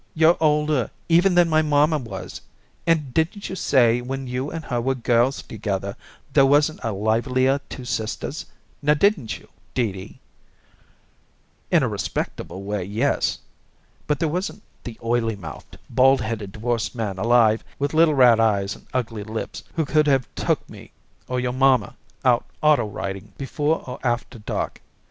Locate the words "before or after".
23.37-24.39